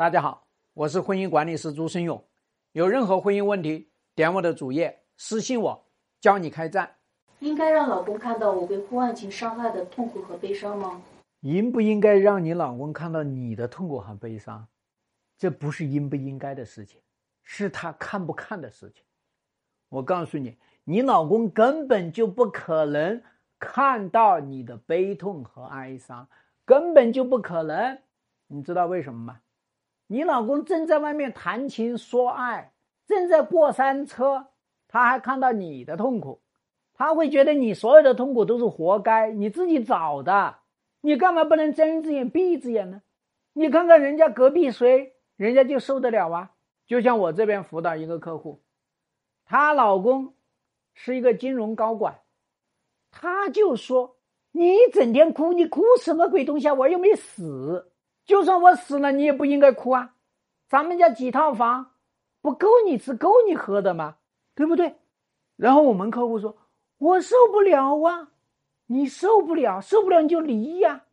[0.00, 2.24] 大家好，我是婚姻管理师朱生勇。
[2.72, 5.84] 有任何婚姻问题，点我的主页私信我，
[6.22, 6.90] 教你开战。
[7.40, 11.02] 应该让老公看到我被婚外情伤害的痛苦和悲伤吗？
[11.40, 14.66] 应不应该让你老公看到你的痛苦和悲伤？
[15.36, 16.98] 这不是应不应该的事情，
[17.42, 19.04] 是他看不看的事情。
[19.90, 23.22] 我告诉你，你老公根本就不可能
[23.58, 26.26] 看到你的悲痛和哀伤，
[26.64, 27.98] 根本就不可能。
[28.46, 29.40] 你知道为什么吗？
[30.12, 32.72] 你老公正在外面谈情说爱，
[33.06, 34.48] 正在过山车，
[34.88, 36.40] 他还看到你的痛苦，
[36.94, 40.56] 他会觉得你所有的痛苦都是活该，你自己找的，
[41.00, 43.02] 你干嘛不能睁一只眼闭一只眼呢？
[43.52, 46.50] 你看看人家隔壁谁，人家就受得了啊？
[46.88, 48.60] 就像我这边辅导一个客户，
[49.44, 50.34] 她老公
[50.92, 52.18] 是一个金融高管，
[53.12, 54.16] 他就说
[54.50, 56.74] ：“你整天哭，你哭什么鬼东西啊？
[56.74, 57.86] 我又没死。”
[58.30, 60.14] 就算我死了，你也不应该哭啊！
[60.68, 61.94] 咱们家几套房，
[62.40, 64.18] 不够你吃够你喝的吗？
[64.54, 64.94] 对不对？
[65.56, 66.56] 然后我们客户说
[66.98, 68.28] ：“我受不了啊！”
[68.86, 71.06] 你受不了，受不了你就离呀！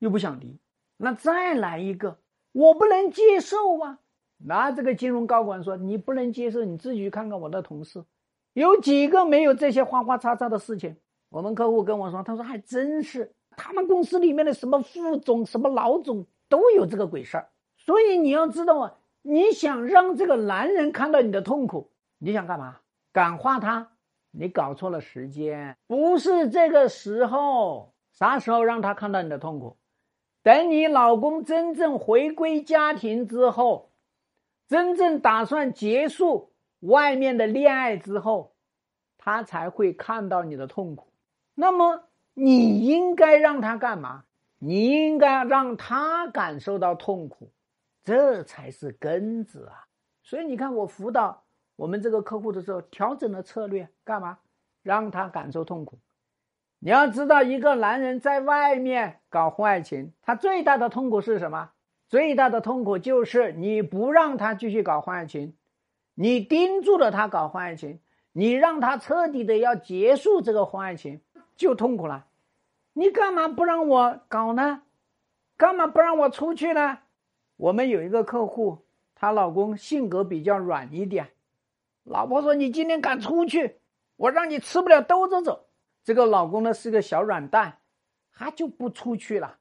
[0.00, 0.58] 又不想离，
[0.98, 2.18] 那再来一个，
[2.52, 4.00] 我不能接受啊！
[4.36, 8.04] 那这个金融高管说：“你不能接受，你自己去看看我的同事，
[8.52, 10.94] 有几个没有这些花花叉叉的事情。”
[11.30, 22.78] 我们客户跟我说：“他说还真是，他们公司里面的什么副总、什么老总。”都有这个鬼事儿，所以你要知道啊，你想让这个男人看到你的痛苦，你想干嘛？
[23.12, 23.92] 感化他？
[24.32, 27.92] 你搞错了时间，不是这个时候。
[28.12, 29.76] 啥时候让他看到你的痛苦？
[30.44, 33.90] 等你老公真正回归家庭之后，
[34.68, 38.54] 真正打算结束外面的恋爱之后，
[39.18, 41.12] 他才会看到你的痛苦。
[41.54, 44.24] 那么你应该让他干嘛？
[44.66, 47.52] 你应该让他感受到痛苦，
[48.02, 49.84] 这才是根子啊！
[50.22, 51.44] 所以你看，我辅导
[51.76, 54.38] 我们这个客户的时候，调整了策略，干嘛？
[54.82, 55.98] 让他感受痛苦。
[56.78, 61.72] 你要知道，一个男人在外面搞婚外情，他最大的痛苦是什么？
[62.08, 65.54] 最大的痛苦就是你不让他继续搞婚外情，
[66.14, 68.00] 你盯住了他搞婚外情，
[68.32, 71.20] 你让他彻底的要结束这个婚外情，
[71.54, 72.28] 就痛苦了。
[72.94, 74.82] 你干嘛不让我搞呢？
[75.56, 77.00] 干嘛不让我出去呢？
[77.56, 78.78] 我们有一个客户，
[79.14, 81.30] 她老公性格比较软一点，
[82.04, 83.78] 老婆说：“你今天敢出去，
[84.16, 85.66] 我让你吃不了兜着走。”
[86.04, 87.78] 这个老公呢是个小软蛋，
[88.32, 89.58] 他就不出去了。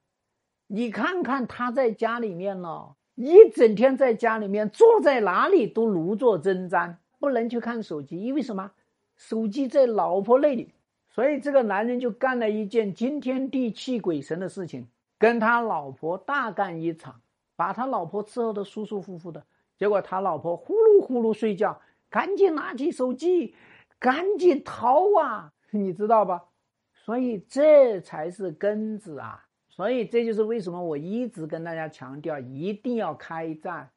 [0.67, 8.71] 你看看他在家里面呢，一整天在家里面坐在哪里都如坐针毡，不能去看手机，因为什么？
[9.15, 10.73] 手机在老婆那里。
[11.13, 14.87] 所以这个男人就干了一件惊天地泣鬼神的事情，
[15.19, 17.21] 跟他老婆大干一场，
[17.55, 19.45] 把他老婆伺候的舒舒服服的。
[19.77, 21.79] 结果他老婆呼噜呼噜睡觉，
[22.09, 23.55] 赶紧拿起手机，
[23.99, 25.53] 赶紧逃啊！
[25.69, 26.45] 你知道吧？
[26.93, 29.45] 所以这才是根子啊！
[29.69, 33.91] 所以这就是为什么我一直跟大家强调，一定要开战。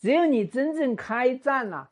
[0.00, 1.90] 只有你真正开战了，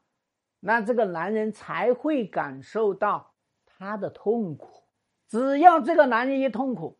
[0.59, 3.33] 那这个男人才会感受到。
[3.78, 4.84] 他的痛苦，
[5.28, 6.97] 只要这个男人一痛苦，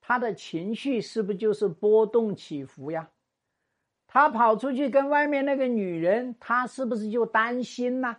[0.00, 3.08] 他的情绪是不是就是波动起伏呀？
[4.08, 8.16] 他跑出去跟外面那个女人，他是不是就担心呢？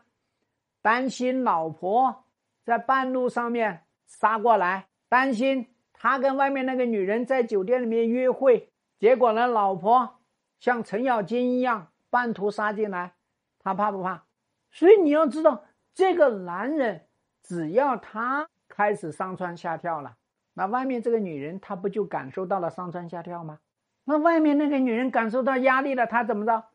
[0.81, 2.23] 担心老婆
[2.63, 10.21] 在半路上面杀过来，担心他跟外面那个女人在酒店里面约会，结果呢，老婆
[10.61, 13.15] 像程咬金一样半途杀进来，
[13.59, 14.23] 他怕不怕？
[14.71, 17.08] 所以你要知道，这个男人。
[17.49, 20.17] 只要他开始上蹿下跳了，
[20.53, 23.57] 那外面这个女人她不就感受到了上蹿下跳吗？
[24.05, 26.65] 那外面那个女人感受到压力了，她怎么着？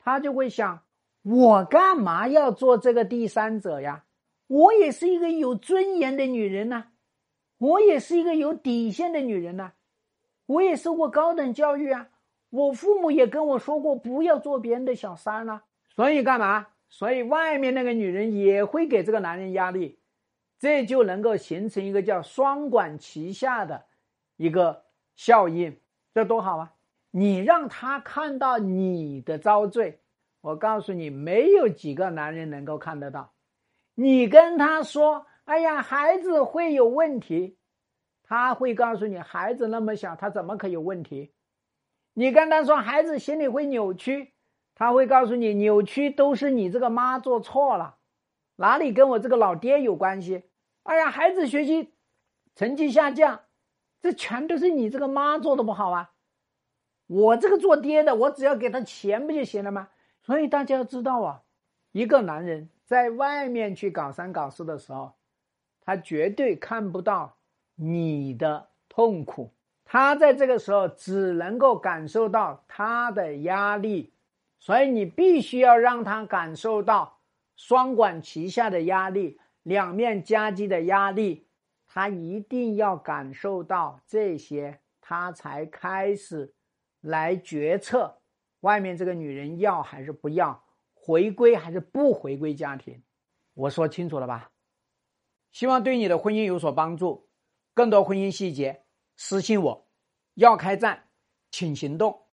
[0.00, 0.82] 她就会想：
[1.22, 4.06] 我干嘛要做这个第三者呀？
[4.48, 6.86] 我也是一个有尊严的女人呐，
[7.58, 9.70] 我也是一个有底线的女人呐，
[10.46, 12.08] 我也受过高等教育啊，
[12.50, 15.62] 我父母也跟我说过不要做别人的小三呢。
[15.94, 16.66] 所以干嘛？
[16.88, 19.97] 所以外面那个女人也会给这个男人压力。
[20.58, 23.86] 这就能够形成一个叫双管齐下的
[24.36, 24.84] 一个
[25.14, 25.80] 效应，
[26.14, 26.74] 这多好啊！
[27.10, 30.00] 你让他看到你的遭罪，
[30.40, 33.32] 我告诉你，没有几个男人能够看得到。
[33.94, 37.56] 你跟他说：“哎呀，孩子会有问题。”
[38.22, 41.32] 他会告诉你：“孩子那么小，他怎么可有问题？”
[42.14, 44.34] 你跟他说：“孩子心里会扭曲。”
[44.74, 47.96] 他会告诉你：“扭曲都是你这个妈做错了。”
[48.58, 50.42] 哪里跟我这个老爹有关系？
[50.82, 51.92] 哎呀，孩子学习
[52.54, 53.42] 成绩下降，
[54.00, 56.12] 这全都是你这个妈做的不好啊！
[57.06, 59.90] 我这个做爹的，我只要给他钱不就行了吗？
[60.22, 61.42] 所以大家要知道啊，
[61.92, 65.12] 一个男人在外面去搞三搞四的时候，
[65.80, 67.36] 他绝对看不到
[67.76, 69.52] 你的痛苦，
[69.84, 74.12] 他在这个时候只能够感受到他的压力，
[74.58, 77.17] 所以你必须要让他感受到
[77.58, 81.46] 双管齐下的压力，两面夹击的压力。
[81.86, 86.54] 他一定要感受到这些，他才开始
[87.00, 88.20] 来决策
[88.60, 90.64] 外面这个女人要还是不要，
[90.94, 93.02] 回归还是不回归家庭。
[93.54, 94.52] 我说清楚了吧？
[95.50, 97.28] 希望对你的婚姻有所帮助。
[97.74, 98.84] 更多婚姻细节，
[99.16, 99.88] 私信我。
[100.34, 101.08] 要开战，
[101.50, 102.26] 请行动。